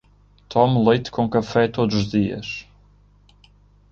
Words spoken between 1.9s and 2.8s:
os dias